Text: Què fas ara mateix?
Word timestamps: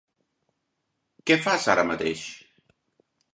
Què 1.31 1.37
fas 1.43 1.67
ara 1.75 1.85
mateix? 1.91 2.25